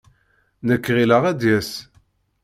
[0.67, 1.71] Nekk ɣileɣ ad d-yas.